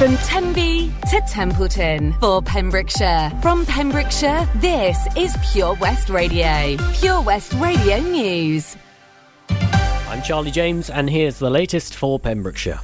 [0.00, 3.30] From Tenby to Templeton for Pembrokeshire.
[3.42, 6.78] From Pembrokeshire, this is Pure West Radio.
[6.94, 8.78] Pure West Radio News.
[9.50, 12.80] I'm Charlie James, and here's the latest for Pembrokeshire.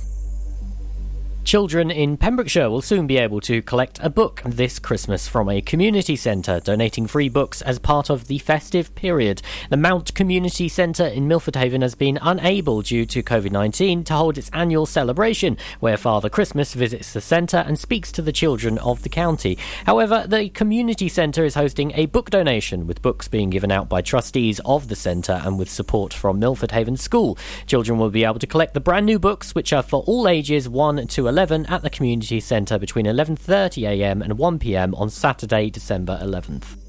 [1.46, 5.60] Children in Pembrokeshire will soon be able to collect a book this Christmas from a
[5.60, 9.42] community centre, donating free books as part of the festive period.
[9.70, 14.14] The Mount Community Centre in Milford Haven has been unable, due to COVID 19, to
[14.14, 18.76] hold its annual celebration, where Father Christmas visits the centre and speaks to the children
[18.78, 19.56] of the county.
[19.84, 24.02] However, the community centre is hosting a book donation, with books being given out by
[24.02, 27.38] trustees of the centre and with support from Milford Haven School.
[27.68, 30.68] Children will be able to collect the brand new books, which are for all ages
[30.68, 36.18] 1 to 11 11 at the community centre between 11.30am and 1pm on Saturday, December
[36.22, 36.85] 11th.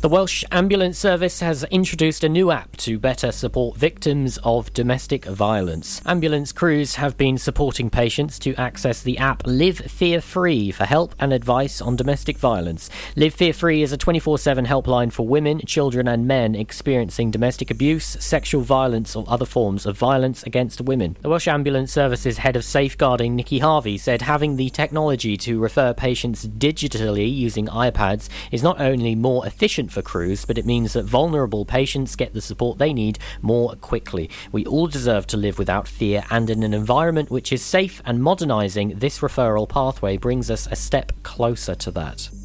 [0.00, 5.26] The Welsh Ambulance Service has introduced a new app to better support victims of domestic
[5.26, 6.00] violence.
[6.06, 11.14] Ambulance crews have been supporting patients to access the app Live Fear Free for help
[11.18, 12.88] and advice on domestic violence.
[13.14, 17.70] Live Fear Free is a 24 7 helpline for women, children, and men experiencing domestic
[17.70, 21.14] abuse, sexual violence, or other forms of violence against women.
[21.20, 25.92] The Welsh Ambulance Service's head of safeguarding, Nikki Harvey, said having the technology to refer
[25.92, 31.04] patients digitally using iPads is not only more efficient for crews, but it means that
[31.04, 34.30] vulnerable patients get the support they need more quickly.
[34.52, 38.22] We all deserve to live without fear and in an environment which is safe and
[38.22, 42.39] modernising this referral pathway brings us a step closer to that.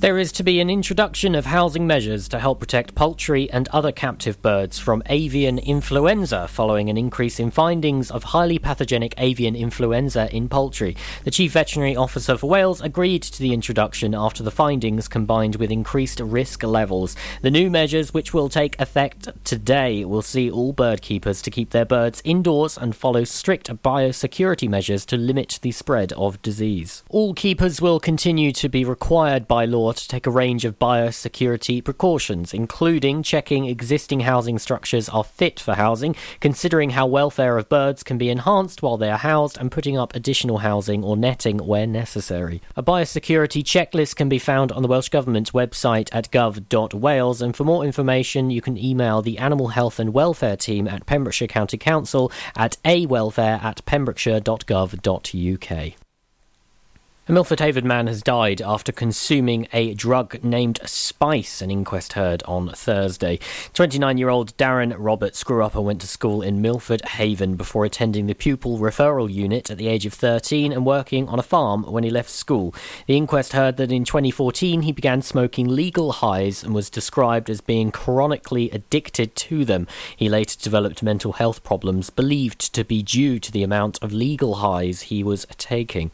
[0.00, 3.90] There is to be an introduction of housing measures to help protect poultry and other
[3.90, 10.32] captive birds from avian influenza following an increase in findings of highly pathogenic avian influenza
[10.32, 10.96] in poultry.
[11.24, 15.72] The Chief Veterinary Officer for Wales agreed to the introduction after the findings combined with
[15.72, 17.16] increased risk levels.
[17.42, 21.70] The new measures, which will take effect today, will see all bird keepers to keep
[21.70, 27.02] their birds indoors and follow strict biosecurity measures to limit the spread of disease.
[27.08, 31.82] All keepers will continue to be required by law to take a range of biosecurity
[31.82, 38.02] precautions, including checking existing housing structures are fit for housing, considering how welfare of birds
[38.02, 41.86] can be enhanced while they are housed, and putting up additional housing or netting where
[41.86, 42.60] necessary.
[42.76, 47.64] A biosecurity checklist can be found on the Welsh Government's website at gov.wales, and for
[47.64, 52.30] more information, you can email the Animal Health and Welfare team at Pembrokeshire County Council
[52.56, 56.07] at awelfare at pembrokeshire.gov.uk.
[57.28, 62.42] A Milford Haven man has died after consuming a drug named Spice, an inquest heard
[62.44, 63.38] on Thursday.
[63.74, 67.84] 29 year old Darren Roberts grew up and went to school in Milford Haven before
[67.84, 71.82] attending the pupil referral unit at the age of 13 and working on a farm
[71.82, 72.74] when he left school.
[73.06, 77.60] The inquest heard that in 2014 he began smoking legal highs and was described as
[77.60, 79.86] being chronically addicted to them.
[80.16, 84.54] He later developed mental health problems believed to be due to the amount of legal
[84.54, 86.10] highs he was taking.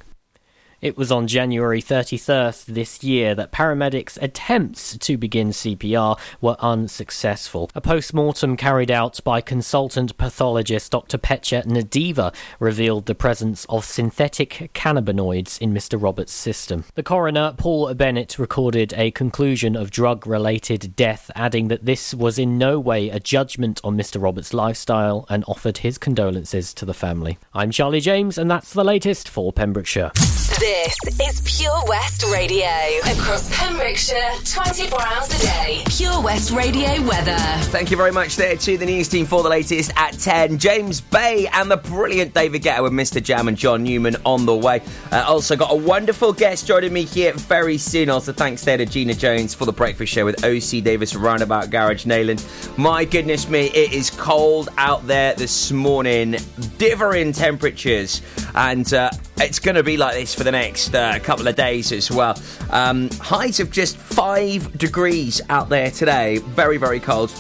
[0.84, 7.71] It was on January 31st this year that paramedics' attempts to begin CPR were unsuccessful.
[7.75, 11.17] A post mortem carried out by consultant pathologist Dr.
[11.17, 15.99] Petya Nadiva revealed the presence of synthetic cannabinoids in Mr.
[15.99, 16.84] Roberts' system.
[16.97, 22.39] The coroner, Paul Bennett, recorded a conclusion of drug related death, adding that this was
[22.39, 24.23] in no way a judgment on Mr.
[24.23, 27.39] Roberts' lifestyle and offered his condolences to the family.
[27.55, 30.11] I'm Charlie James, and that's the latest for Pembrokeshire.
[30.15, 32.67] This is Pure West Radio.
[33.05, 35.83] Across Pembrokeshire, 24 hours a day.
[35.87, 37.37] Pure West Radio weather.
[37.71, 40.59] Thank you very much there to the news team for the latest at 10.
[40.59, 43.23] James Bay and the brilliant David Guetta with Mr.
[43.23, 44.83] Jam and John Newman on the way.
[45.12, 48.11] Uh, also got a wonderful guest joining me here very soon.
[48.11, 52.05] Also, thanks there to Gina Jones for the breakfast show with OC Davis Roundabout Garage
[52.05, 52.45] Neyland.
[52.77, 56.37] My goodness me, it is cold out there this morning.
[56.79, 58.23] Differing temperatures.
[58.54, 61.92] And uh, it's going to be like this for the next uh, couple of days
[61.92, 62.38] as well.
[62.70, 66.38] Um, highs of just five degrees out there today.
[66.38, 67.32] Very, very cold.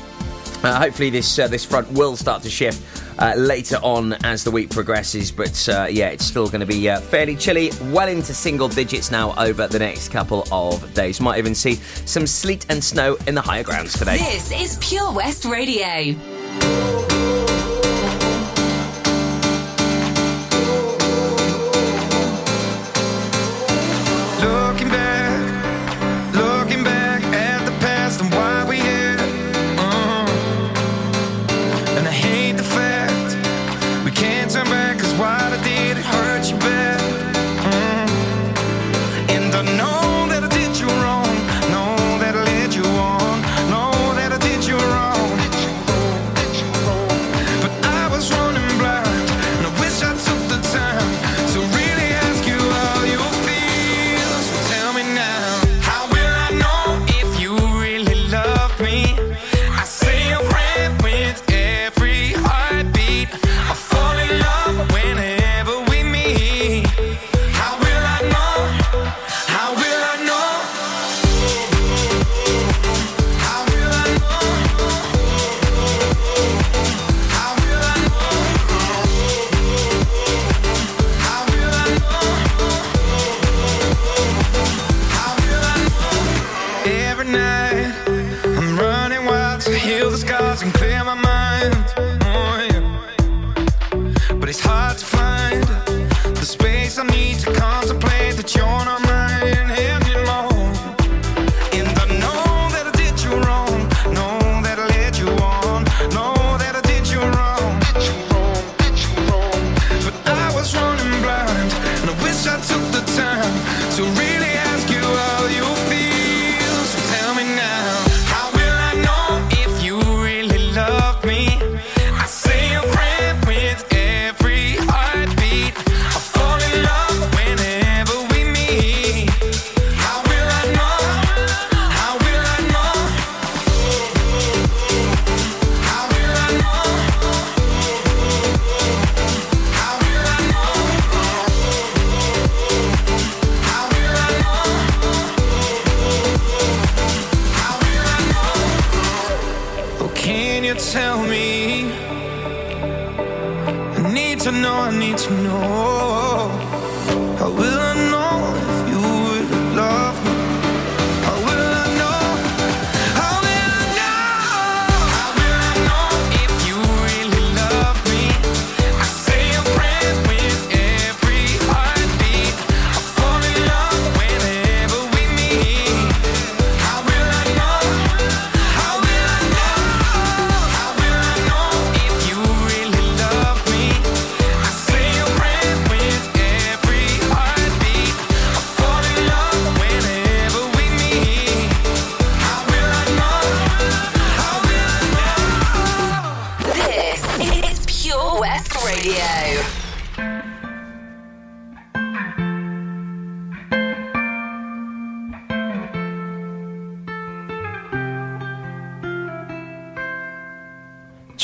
[0.62, 2.82] Uh, hopefully, this uh, this front will start to shift
[3.18, 5.30] uh, later on as the week progresses.
[5.30, 9.10] But uh, yeah, it's still going to be uh, fairly chilly, well into single digits
[9.10, 11.20] now over the next couple of days.
[11.20, 11.74] Might even see
[12.06, 14.16] some sleet and snow in the higher grounds today.
[14.16, 17.13] This is Pure West Radio.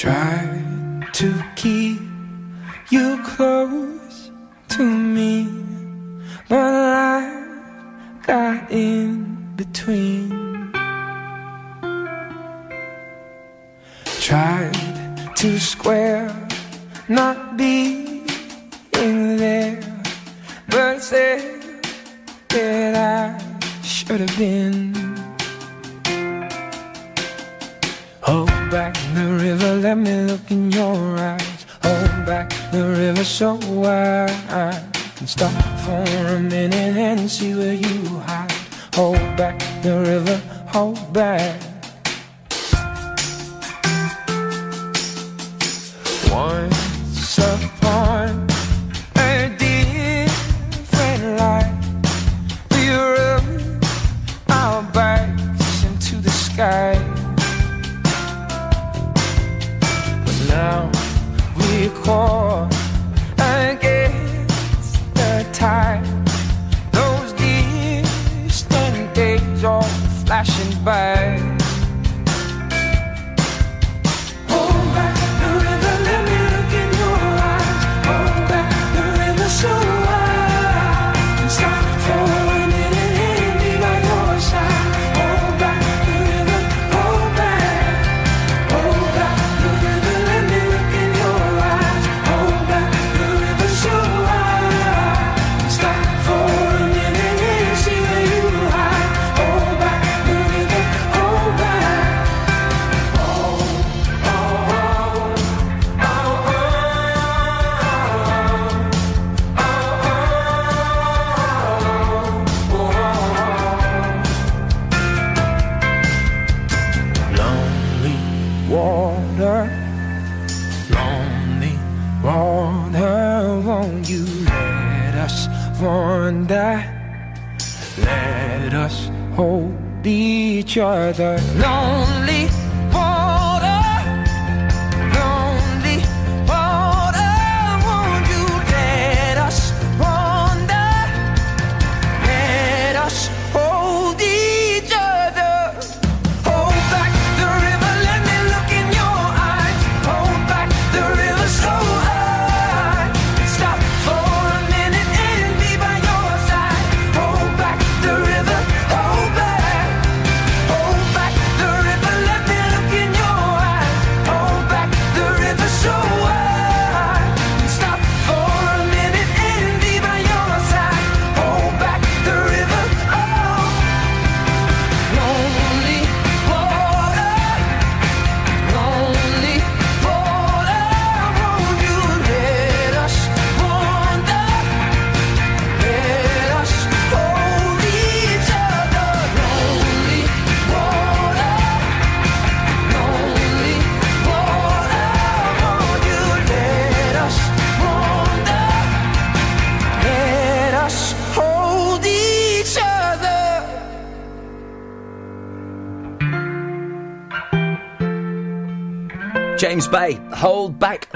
[0.01, 0.63] Try
[1.13, 2.00] to keep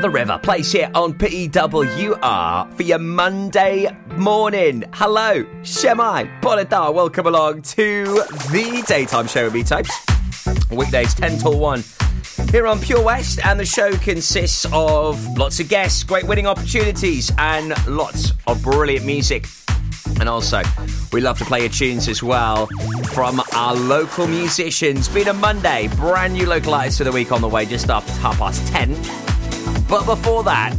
[0.04, 4.84] the River, plays here on PWR for your Monday morning.
[4.92, 8.04] Hello, Shemai, Bonadar, welcome along to
[8.52, 9.90] the daytime show with me, Types.
[10.70, 11.82] Weekdays 10 till 1
[12.50, 17.32] here on Pure West, and the show consists of lots of guests, great winning opportunities,
[17.38, 19.46] and lots of brilliant music.
[20.20, 20.60] And also,
[21.14, 22.68] we love to play your tunes as well
[23.14, 25.08] from our local musicians.
[25.08, 28.12] Been a Monday, brand new local artists of the week on the way just after
[28.12, 29.23] half past 10.
[29.94, 30.76] But before that,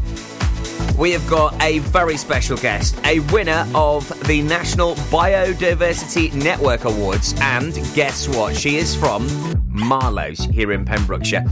[0.98, 7.34] we have got a very special guest, a winner of the National Biodiversity Network Awards.
[7.39, 8.57] And guess what?
[8.57, 9.25] She is from
[9.69, 11.45] Marloes here in Pembrokeshire.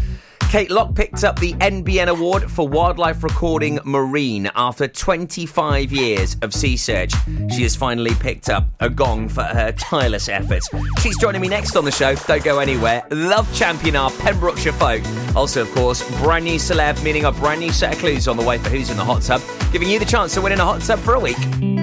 [0.54, 6.54] Kate Lock picked up the NBN Award for Wildlife Recording Marine after 25 years of
[6.54, 7.12] Seasearch.
[7.56, 10.70] She has finally picked up a gong for her tireless efforts.
[11.02, 12.14] She's joining me next on the show.
[12.14, 13.04] Don't go anywhere.
[13.10, 15.02] Love champion our Pembrokeshire folk.
[15.36, 18.44] Also, of course, brand new celeb, meaning a brand new set of clues on the
[18.44, 19.42] way for Who's in the Hot Tub,
[19.72, 21.83] giving you the chance to win in a hot tub for a week.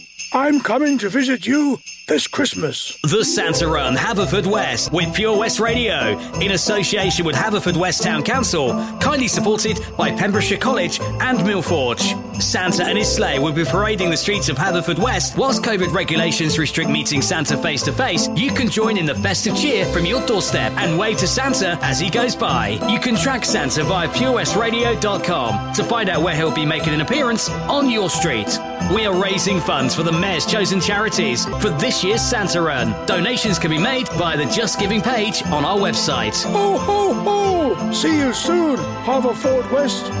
[0.33, 2.97] I'm coming to visit you this Christmas.
[3.03, 8.69] The Santa Run Haverfordwest with Pure West Radio in association with Haverfordwest Town Council,
[8.99, 12.41] kindly supported by Pembrokeshire College and Millforge.
[12.41, 15.37] Santa and his sleigh will be parading the streets of Haverfordwest.
[15.37, 19.55] Whilst COVID regulations restrict meeting Santa face to face, you can join in the festive
[19.57, 22.69] cheer from your doorstep and wave to Santa as he goes by.
[22.89, 27.49] You can track Santa via purewestradio.com to find out where he'll be making an appearance
[27.49, 28.47] on your street.
[28.93, 32.91] We are raising funds for the Mayor's chosen charities for this year's Santa Run.
[33.05, 36.43] Donations can be made via the Just Giving page on our website.
[36.51, 37.91] Ho, ho, ho!
[37.93, 40.20] See you soon, Haverfordwest.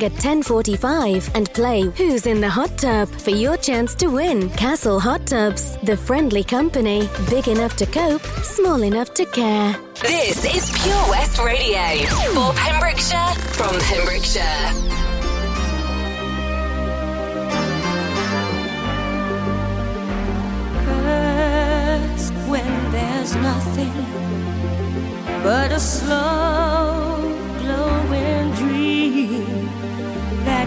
[0.03, 4.99] at 10:45 and play Who's in the Hot Tub for your chance to win Castle
[4.99, 9.75] Hot Tubs, the friendly company, big enough to cope, small enough to care.
[10.01, 11.85] This is Pure West Radio
[12.33, 14.71] for Pembrokeshire from Pembrokeshire.
[22.51, 23.93] When there's nothing
[25.43, 27.21] but a slow
[27.59, 29.50] glowing dream that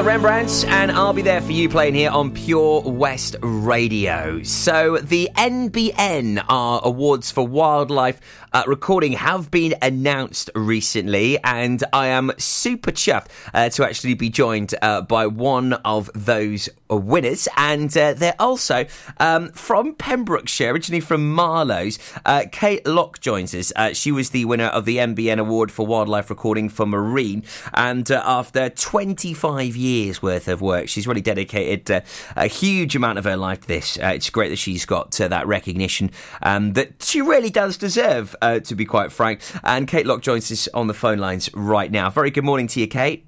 [0.00, 4.42] the Rembrandts, and I'll be there for you playing here on Pure West Radio.
[4.44, 8.18] So, the NBN are awards for wildlife
[8.52, 14.28] uh, recording have been announced recently, and I am super chuffed uh, to actually be
[14.28, 17.46] joined uh, by one of those winners.
[17.56, 18.86] And uh, they're also
[19.18, 21.98] um, from Pembrokeshire, originally from Marloes.
[22.24, 23.72] Uh, Kate Lock joins us.
[23.76, 28.10] Uh, she was the winner of the NBN Award for Wildlife Recording for Marine, and
[28.10, 29.89] after 25 years
[30.22, 32.00] worth of work, she's really dedicated uh,
[32.36, 33.98] a huge amount of her life to this.
[33.98, 36.10] Uh, it's great that she's got uh, that recognition
[36.42, 39.40] um, that she really does deserve, uh, to be quite frank.
[39.64, 42.10] And Kate Lock joins us on the phone lines right now.
[42.10, 43.26] Very good morning to you, Kate.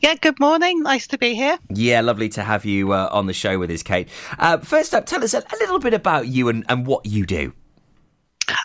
[0.00, 0.82] Yeah, good morning.
[0.82, 1.58] Nice to be here.
[1.70, 4.08] Yeah, lovely to have you uh, on the show with us, Kate.
[4.38, 7.24] Uh, first up, tell us a, a little bit about you and, and what you
[7.24, 7.54] do.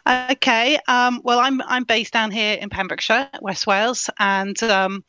[0.07, 0.77] Okay.
[0.87, 5.03] Um, well, I'm I'm based down here in Pembrokeshire, West Wales, and um,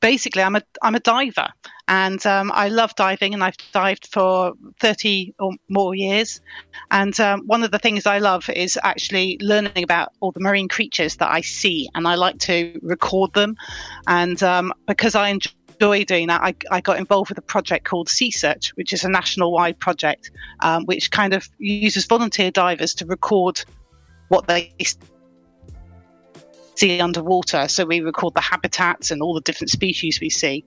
[0.00, 1.48] basically I'm a I'm a diver,
[1.86, 6.40] and um, I love diving, and I've dived for 30 or more years.
[6.90, 10.68] And um, one of the things I love is actually learning about all the marine
[10.68, 13.56] creatures that I see, and I like to record them.
[14.06, 17.84] And um, because I enjoy enjoy doing that, I, I got involved with a project
[17.84, 22.94] called Seasearch, which is a national wide project, um, which kind of uses volunteer divers
[22.94, 23.64] to record
[24.28, 24.74] what they
[26.78, 27.68] see underwater.
[27.68, 30.64] So we record the habitats and all the different species we see.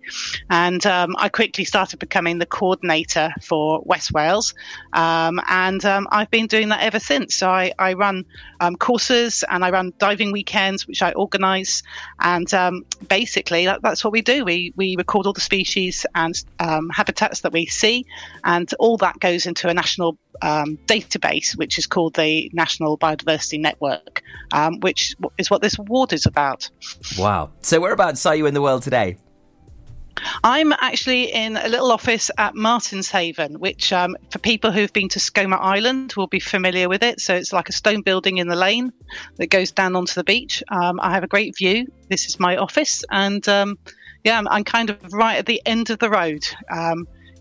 [0.49, 4.53] And um, I quickly started becoming the coordinator for West Wales.
[4.93, 7.35] Um, and um, I've been doing that ever since.
[7.35, 8.25] So I, I run
[8.59, 11.83] um, courses and I run diving weekends, which I organise.
[12.19, 14.43] And um, basically, that, that's what we do.
[14.43, 18.05] We, we record all the species and habitats that we see.
[18.43, 23.59] And all that goes into a national um, database, which is called the National Biodiversity
[23.59, 26.69] Network, um, which is what this award is about.
[27.17, 27.51] Wow.
[27.61, 29.17] So, whereabouts are you in the world today?
[30.43, 35.09] I'm actually in a little office at Martin's Haven, which, um, for people who've been
[35.09, 37.19] to Skomer Island, will be familiar with it.
[37.19, 38.91] So it's like a stone building in the lane
[39.37, 40.63] that goes down onto the beach.
[40.69, 41.91] Um, I have a great view.
[42.09, 43.77] This is my office, and um,
[44.23, 46.47] yeah, I'm, I'm, kind of right at the end of the road.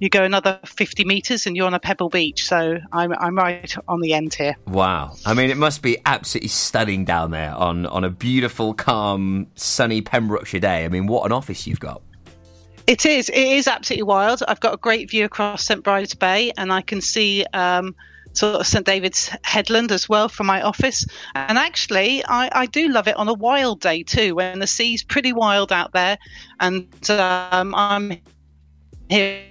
[0.01, 2.45] You go another 50 meters and you're on a pebble beach.
[2.45, 4.57] So I'm, I'm right on the end here.
[4.67, 5.15] Wow.
[5.27, 10.01] I mean, it must be absolutely stunning down there on, on a beautiful, calm, sunny
[10.01, 10.85] Pembrokeshire day.
[10.85, 12.03] I mean, what an office you've got.
[12.87, 13.29] It is.
[13.29, 14.43] It is absolutely wild.
[14.49, 17.95] I've got a great view across St Bride's Bay, and I can see um,
[18.33, 21.07] sort of St David's Headland as well from my office.
[21.35, 25.05] And actually, I, I, do love it on a wild day too, when the sea's
[25.05, 26.19] pretty wild out there,
[26.59, 28.19] and um, I'm
[29.09, 29.43] here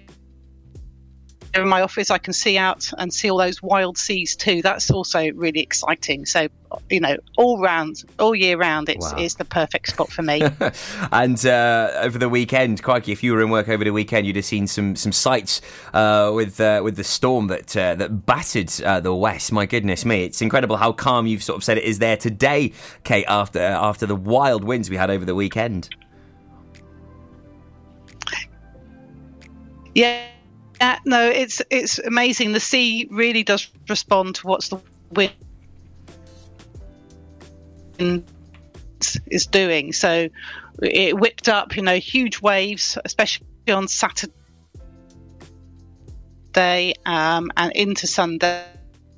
[1.55, 4.61] in my office, I can see out and see all those wild seas too.
[4.61, 6.25] That's also really exciting.
[6.25, 6.47] So,
[6.89, 9.17] you know, all round, all year round, it's, wow.
[9.17, 10.41] it's the perfect spot for me.
[11.11, 14.35] and uh, over the weekend, crikey, if you were in work over the weekend, you'd
[14.35, 15.61] have seen some some sights
[15.93, 19.51] uh, with uh, with the storm that uh, that battered uh, the west.
[19.51, 22.73] My goodness me, it's incredible how calm you've sort of said it is there today,
[23.03, 23.25] Kate.
[23.27, 25.89] After after the wild winds we had over the weekend.
[29.95, 30.29] Yeah
[30.79, 32.53] yeah, no, it's it's amazing.
[32.53, 34.79] The sea really does respond to what's the
[35.11, 35.33] wind
[39.27, 39.93] is doing.
[39.93, 40.29] So
[40.81, 44.33] it whipped up, you know, huge waves, especially on Saturday
[47.05, 48.65] um, and into Sunday.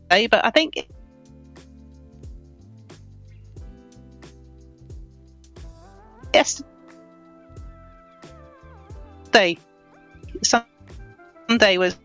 [0.09, 0.87] But I think
[6.33, 6.65] yesterday,
[10.43, 10.70] Sunday
[11.59, 11.97] was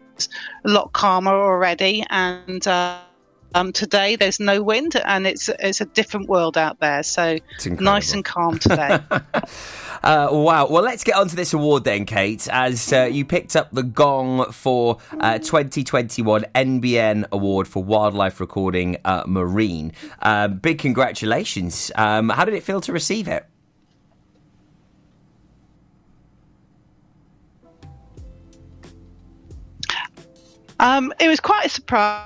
[0.65, 2.99] a lot calmer already, and uh,
[3.55, 7.03] um, today there's no wind, and it's it's a different world out there.
[7.03, 8.99] So nice and calm today.
[10.03, 10.69] Uh, wow.
[10.69, 13.83] Well, let's get on to this award then, Kate, as uh, you picked up the
[13.83, 19.93] gong for uh, 2021 NBN Award for Wildlife Recording uh, Marine.
[20.23, 21.91] Um, big congratulations.
[21.97, 23.47] Um, how did it feel to receive it?
[30.79, 32.25] Um, it was quite a surprise,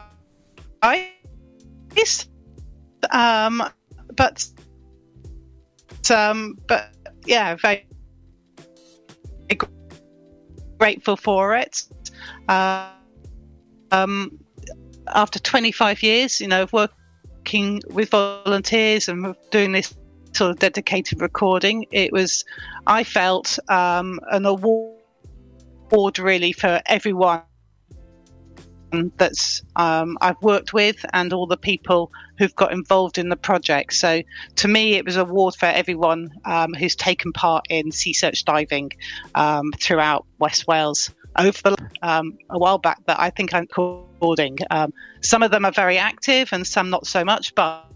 [3.10, 3.62] um,
[4.16, 4.46] but
[6.10, 6.90] um, but
[7.26, 7.86] yeah, very
[10.78, 11.82] grateful for it.
[12.48, 12.88] Uh,
[13.92, 14.38] um,
[15.06, 19.94] after 25 years, you know, of working with volunteers and doing this
[20.32, 22.44] sort of dedicated recording, it was,
[22.86, 24.98] I felt, um, an award
[26.18, 27.42] really for everyone
[29.16, 33.94] that's um, I've worked with and all the people who've got involved in the project.
[33.94, 34.22] So
[34.56, 38.92] to me, it was a award for everyone um, who's taken part in Seasearch diving
[39.34, 44.58] um, throughout West Wales over the, um, a while back that I think I'm recording.
[44.70, 47.86] Um, some of them are very active and some not so much, but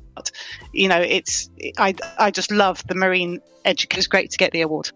[0.72, 3.98] you know, it's I I just love the marine education.
[3.98, 4.90] It's great to get the award.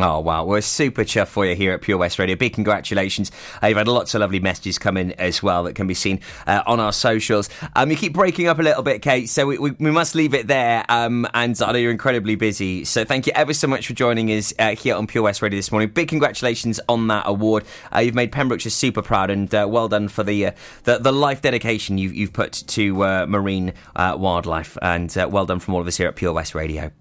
[0.00, 0.44] Oh, wow.
[0.44, 2.36] We're super chuffed for you here at Pure West Radio.
[2.36, 3.32] Big congratulations.
[3.60, 6.20] Uh, you've had lots of lovely messages come in as well that can be seen
[6.46, 7.50] uh, on our socials.
[7.74, 10.34] Um, you keep breaking up a little bit, Kate, so we, we, we must leave
[10.34, 10.84] it there.
[10.88, 12.84] Um, and I know you're incredibly busy.
[12.84, 15.58] So thank you ever so much for joining us uh, here on Pure West Radio
[15.58, 15.88] this morning.
[15.88, 17.64] Big congratulations on that award.
[17.92, 20.52] Uh, you've made Pembrokeshire super proud and uh, well done for the, uh,
[20.84, 22.94] the, the life dedication you've, you've put to
[23.26, 24.78] marine wildlife.
[24.80, 26.92] And well done from all of us here at Pure West Radio.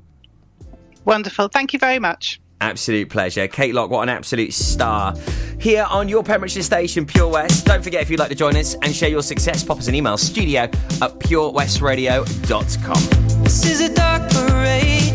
[1.05, 1.47] Wonderful.
[1.49, 2.41] Thank you very much.
[2.59, 3.47] Absolute pleasure.
[3.47, 5.13] Kate Lock, what an absolute star.
[5.59, 7.65] Here on your Pembrokeshire station, Pure West.
[7.65, 9.93] Don't forget if you'd like to join us and share your success, pop us an
[9.95, 13.43] email, studio at purewestradio.com.
[13.43, 15.13] This is a dark parade,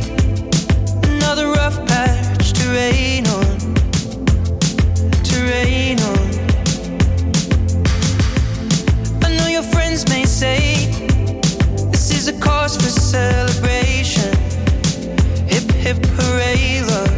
[1.04, 3.58] another rough patch to rain on,
[5.24, 6.18] to rain on.
[9.24, 10.86] I know your friends may say
[11.90, 14.32] this is a cause for celebration.
[15.48, 17.11] Hip, hip, hooray, love.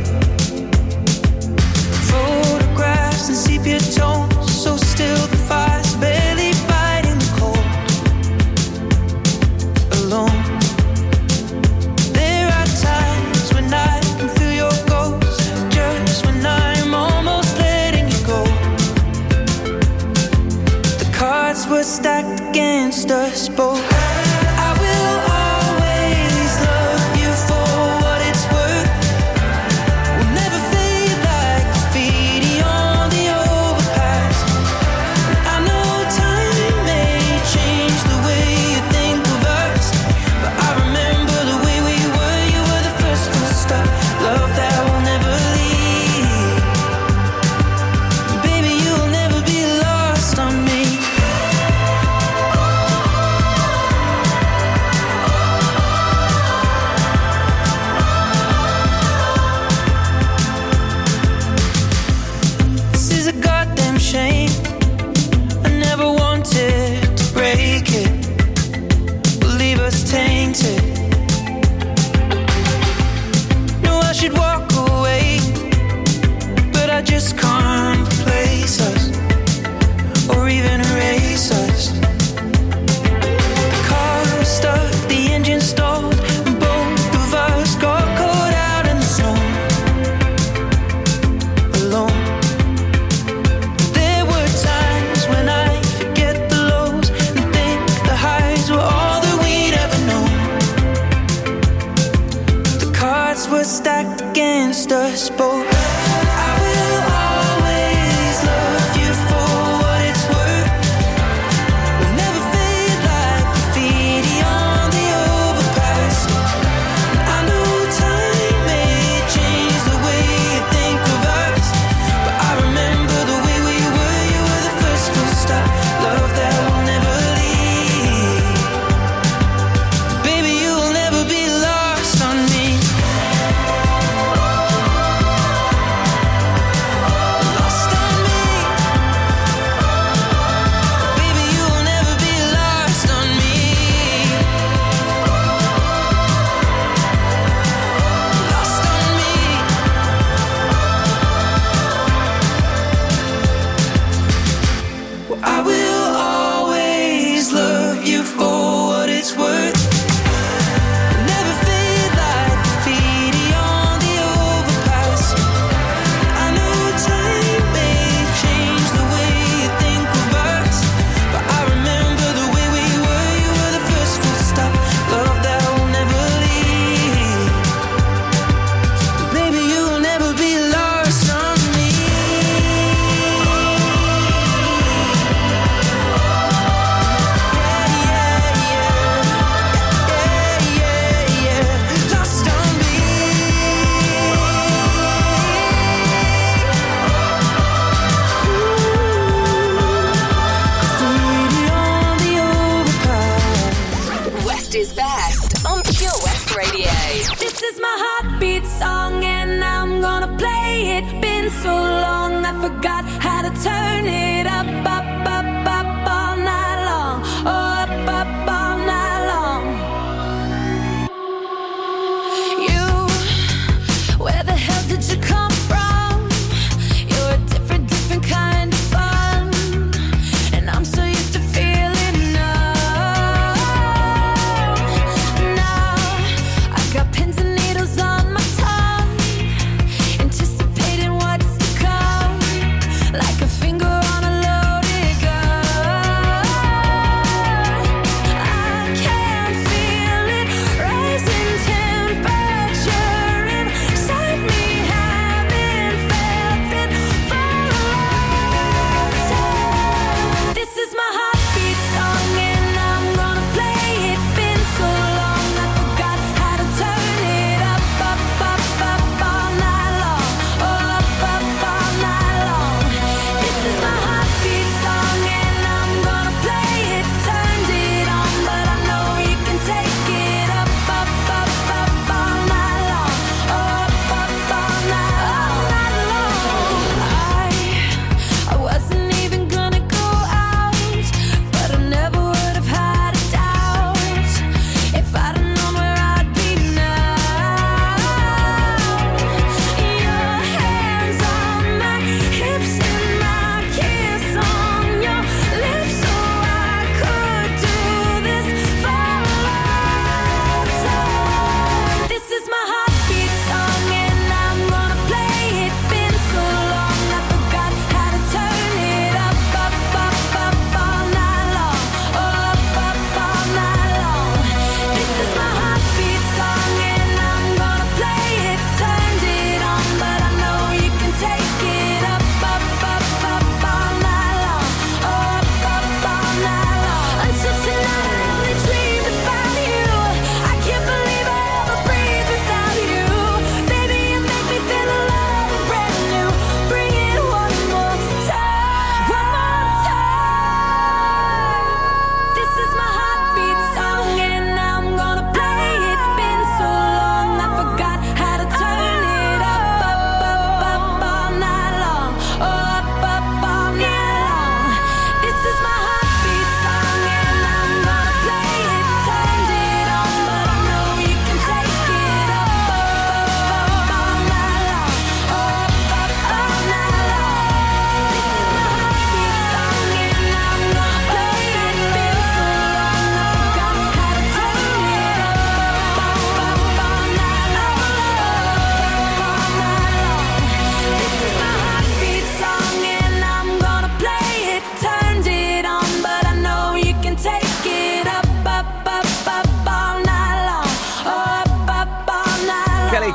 [21.84, 24.13] Stacked against us both.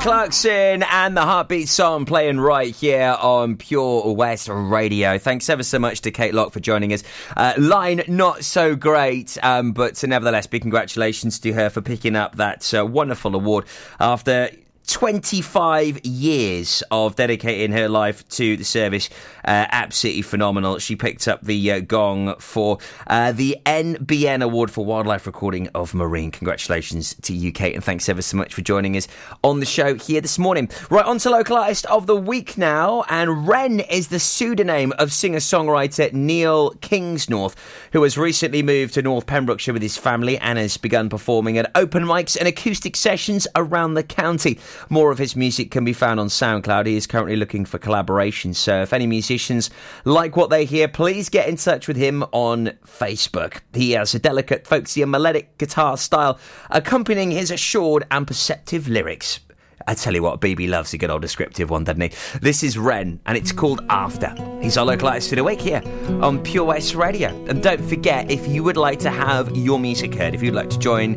[0.10, 5.20] Clarkson and the Heartbeat song playing right here on Pure West Radio.
[5.20, 7.04] Thanks ever so much to Kate Lock for joining us.
[7.38, 12.38] Uh, line not so great, um, but nevertheless, big congratulations to her for picking up
[12.38, 13.66] that uh, wonderful award
[14.00, 14.50] after.
[14.90, 19.10] 25 years of dedicating her life to the service.
[19.46, 20.80] Uh, absolutely phenomenal.
[20.80, 25.94] She picked up the uh, gong for uh, the NBN Award for Wildlife Recording of
[25.94, 26.32] Marine.
[26.32, 29.08] Congratulations to Kate, and thanks ever so much for joining us
[29.44, 30.70] on the show here this morning.
[30.90, 35.14] Right, on to local artist of the week now, and Wren is the pseudonym of
[35.14, 37.56] singer-songwriter Neil Kingsnorth,
[37.94, 41.72] who has recently moved to North Pembrokeshire with his family and has begun performing at
[41.76, 44.58] open mics and acoustic sessions around the county.
[44.90, 46.86] More of his music can be found on SoundCloud.
[46.86, 49.70] He is currently looking for collaborations, so if any musicians
[50.06, 53.62] like what they hear, please get in touch with him on Facebook.
[53.74, 59.40] He has a delicate, folksy, and melodic guitar style, accompanying his assured and perceptive lyrics.
[59.88, 62.12] I tell you what, BB loves a good old descriptive one, doesn't he?
[62.42, 64.36] This is Ren, and it's called After.
[64.62, 65.82] He's our local artist for the week here
[66.22, 67.30] on Pure West Radio.
[67.48, 70.70] And don't forget, if you would like to have your music heard, if you'd like
[70.70, 71.16] to join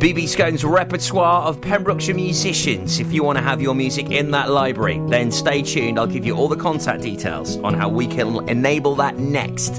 [0.00, 3.00] BB Scone's repertoire of Pembrokeshire musicians.
[3.00, 5.98] If you want to have your music in that library, then stay tuned.
[5.98, 9.76] I'll give you all the contact details on how we can enable that next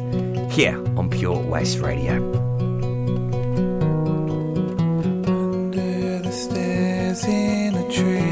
[0.52, 2.18] here on Pure West Radio.
[7.28, 8.31] In a tree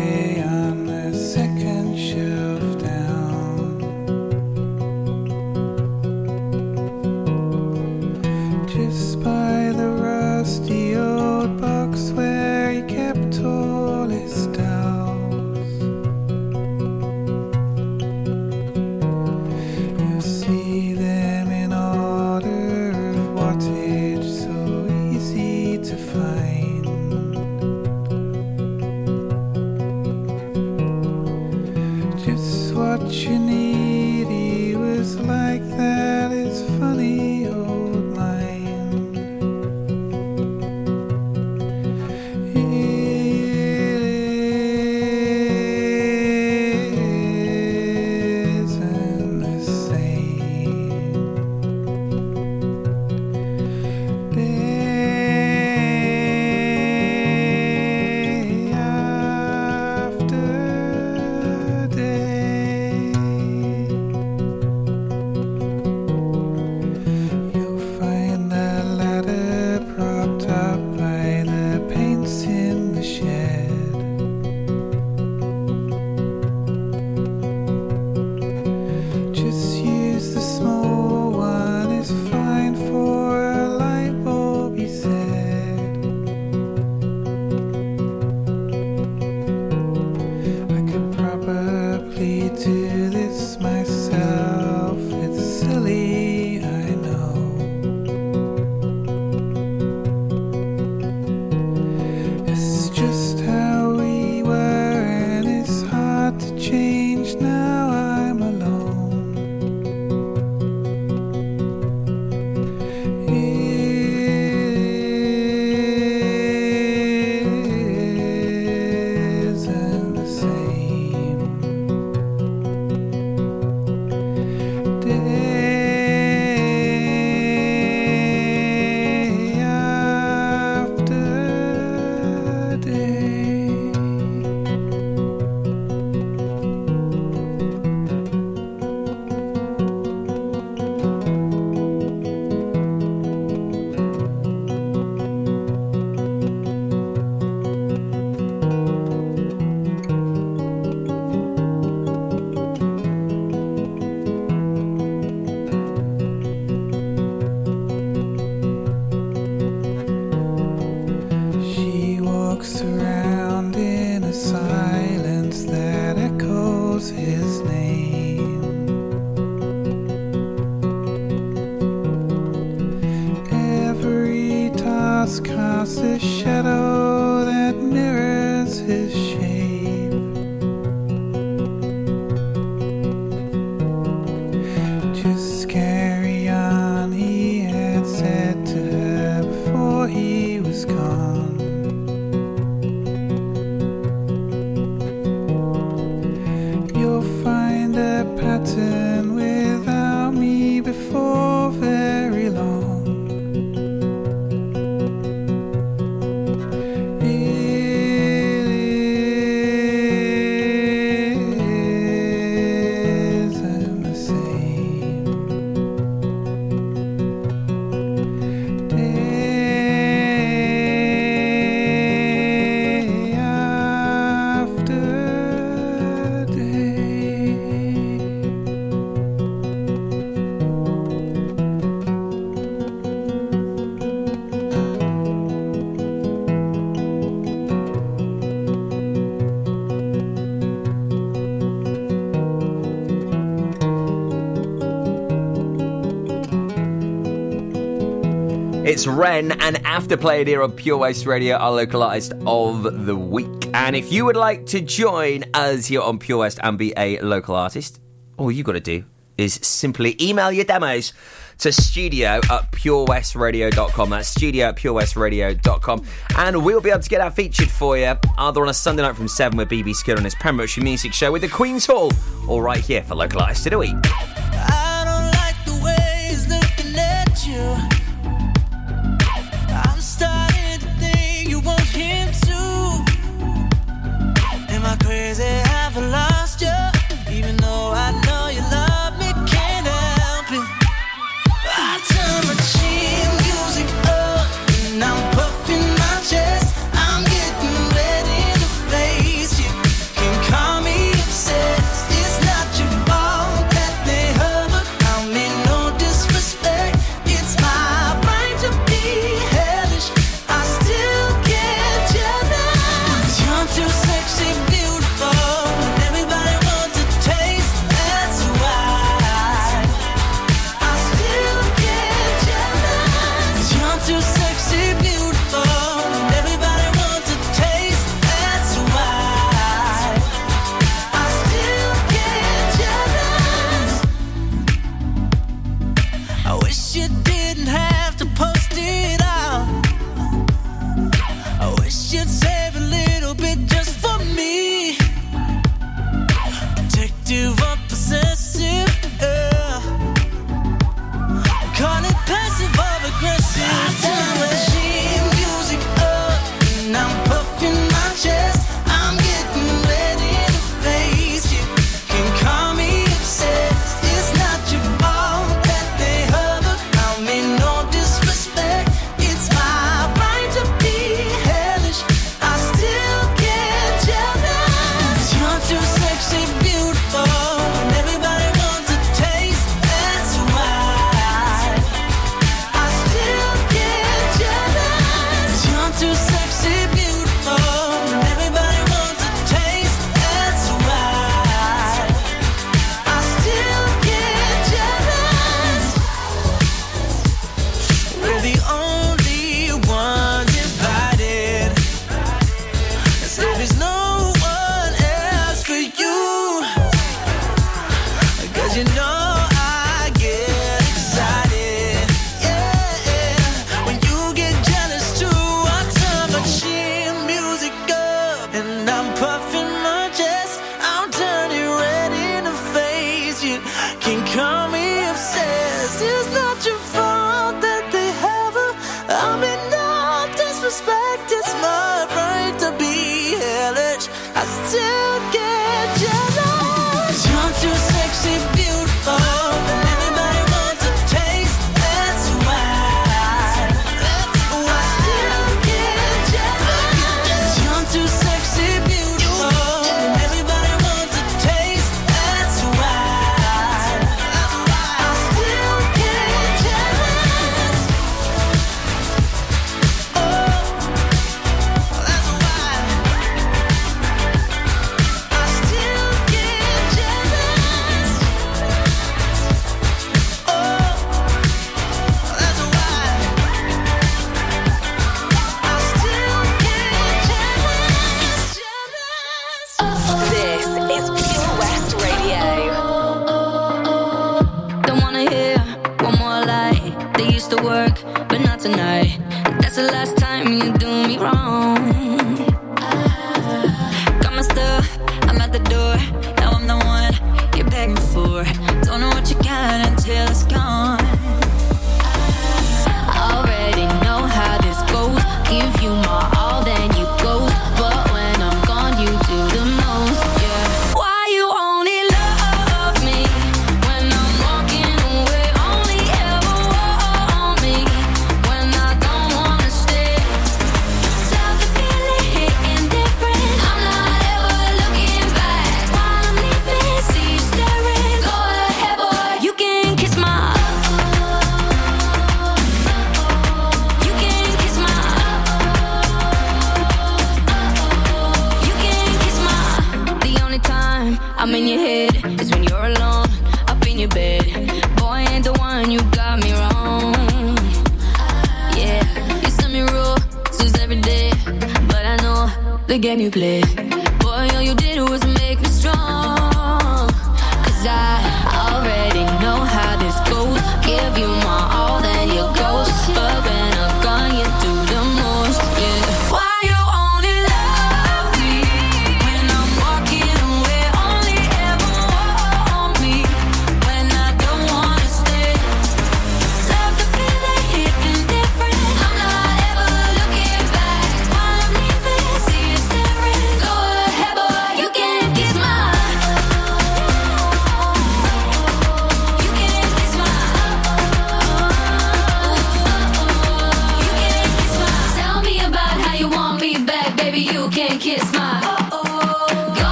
[248.90, 253.16] It's Ren and after play here on Pure West Radio, our local artist of the
[253.16, 253.70] week.
[253.72, 257.20] And if you would like to join us here on Pure West and be a
[257.20, 258.00] local artist,
[258.38, 259.04] all you got to do
[259.38, 261.14] is simply email your demos
[261.60, 264.10] to studio at purewestradio.com.
[264.10, 266.06] That's studio at purewestradio.com.
[266.36, 269.16] And we'll be able to get that featured for you either on a Sunday night
[269.16, 272.12] from 7 with BB Skill on his Pembrokeshire Music Show with the Queen's Hall
[272.48, 273.96] or right here for Local Artist of the Week.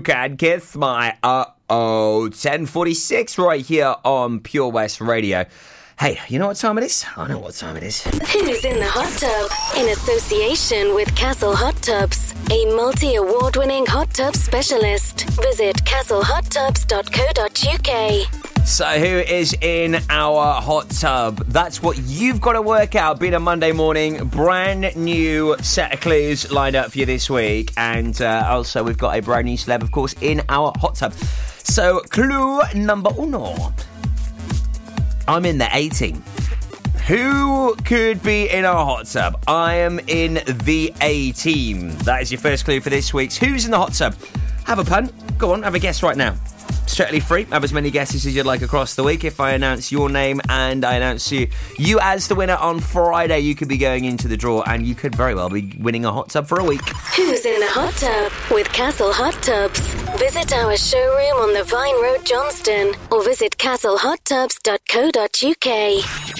[0.00, 2.20] You can kiss my uh oh.
[2.20, 5.44] 1046 right here on Pure West Radio.
[5.98, 7.04] Hey, you know what time it is?
[7.18, 8.00] I know what time it is.
[8.02, 9.50] Who's in the hot tub?
[9.76, 15.28] In association with Castle Hot Tubs, a multi award winning hot tub specialist.
[15.42, 18.59] Visit castlehottubs.co.uk.
[18.70, 21.38] So, who is in our hot tub?
[21.48, 23.18] That's what you've got to work out.
[23.18, 27.72] Being a Monday morning, brand new set of clues lined up for you this week.
[27.76, 31.12] And uh, also, we've got a brand new celeb, of course, in our hot tub.
[31.14, 33.74] So, clue number uno.
[35.26, 36.22] I'm in the A team.
[37.08, 39.42] Who could be in our hot tub?
[39.48, 41.90] I am in the A team.
[42.04, 44.14] That is your first clue for this week's Who's in the Hot Tub?
[44.64, 45.10] Have a pun.
[45.38, 46.36] Go on, have a guess right now.
[46.94, 47.44] Totally free.
[47.44, 49.24] Have as many guesses as you'd like across the week.
[49.24, 53.40] If I announce your name and I announce you, you as the winner on Friday,
[53.40, 56.12] you could be going into the draw and you could very well be winning a
[56.12, 56.86] hot tub for a week.
[57.16, 59.80] Who's in the hot tub with Castle Hot Tubs?
[60.18, 66.39] Visit our showroom on the Vine Road, Johnston, or visit castlehottubs.co.uk.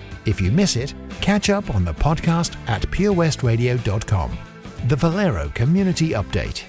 [0.25, 4.37] If you miss it, catch up on the podcast at purewestradio.com.
[4.87, 6.67] The Valero Community Update.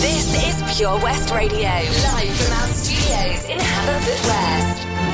[0.00, 0.34] This
[0.64, 5.13] is Pure West Radio, live from our studios in Haverfordwest.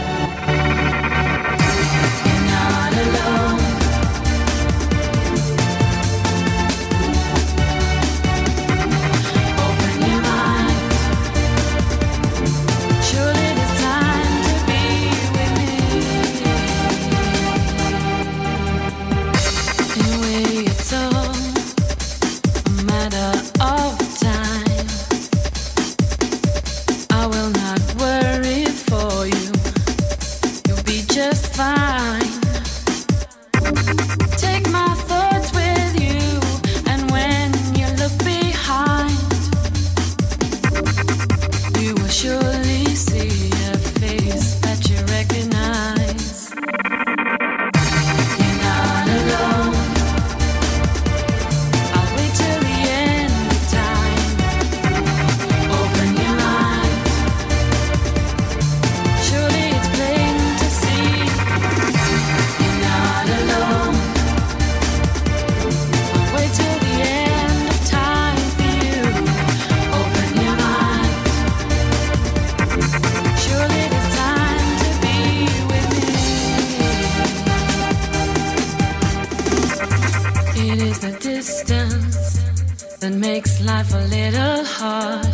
[83.71, 85.27] Life a little hard.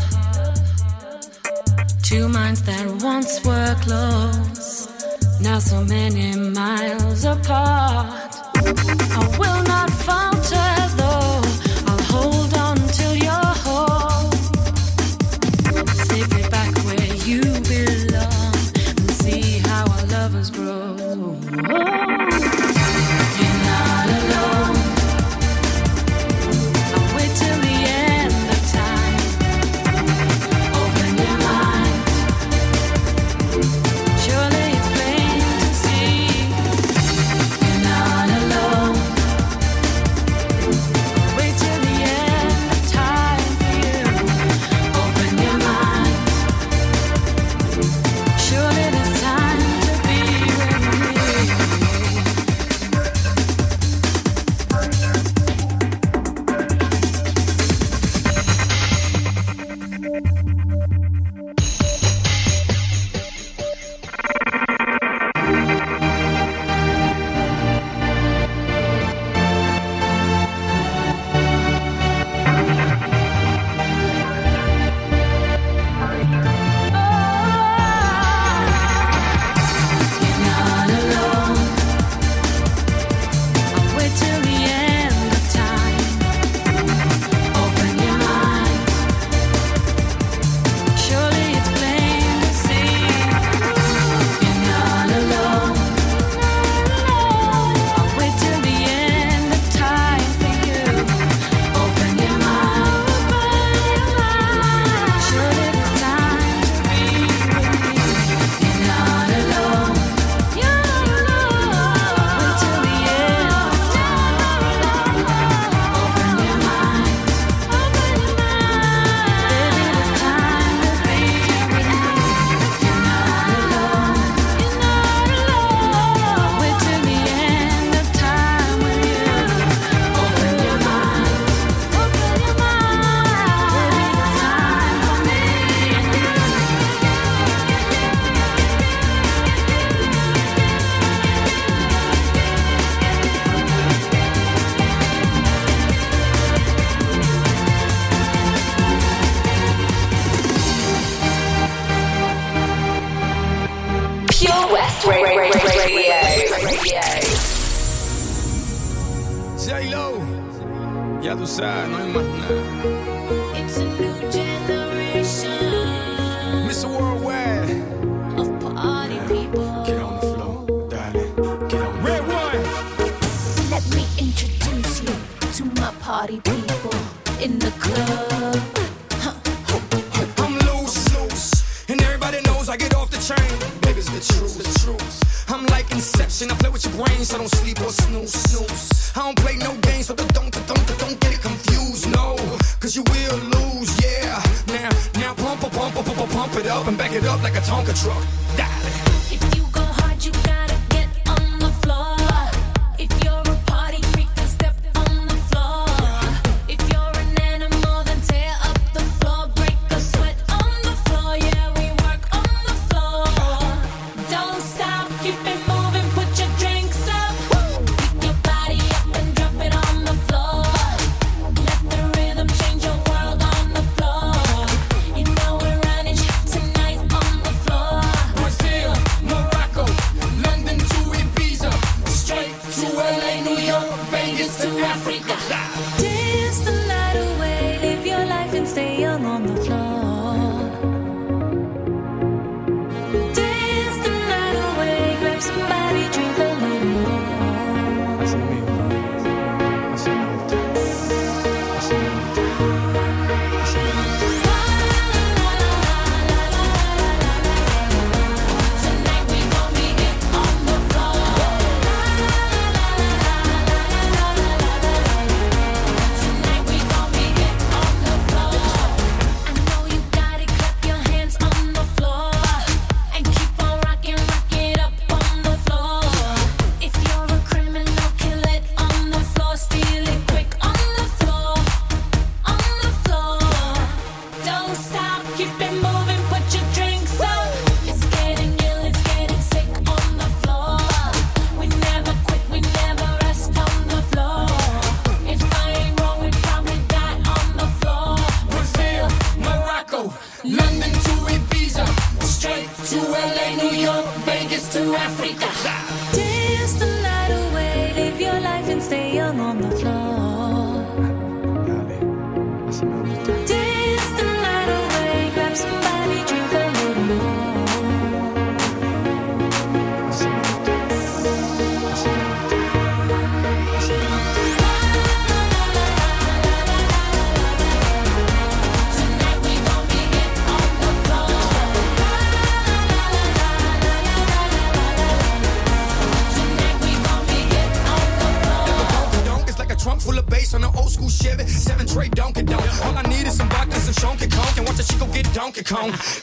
[2.02, 4.88] Two minds that once were close,
[5.40, 6.28] now so many
[6.60, 8.32] miles apart.
[9.18, 9.85] I will not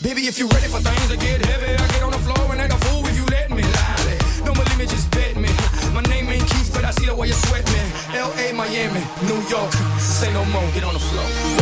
[0.02, 2.60] Baby, if you ready for things to get heavy, I get on the floor and
[2.60, 3.64] ain't a fool if you let me.
[3.64, 4.18] Lally.
[4.44, 5.50] Don't believe me, just bet me.
[5.94, 7.80] My name ain't Keith, but I see the way you sweat me.
[8.18, 11.53] L.A., Miami, New York, say no more, get on the floor.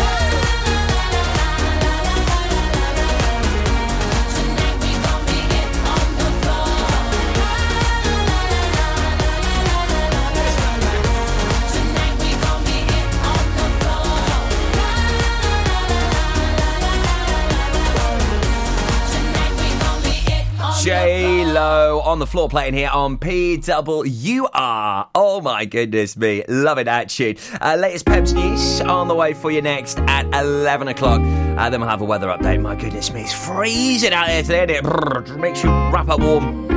[22.12, 25.08] on the floor playing here on PWR.
[25.16, 27.38] Oh my goodness me, loving that tune.
[27.62, 31.22] Uh, latest Pembs news on the way for you next at 11 o'clock.
[31.22, 32.62] Uh, then we'll have a weather update.
[32.62, 35.38] My goodness me, it's freezing out here today, it?
[35.38, 36.71] Makes you wrap up warm.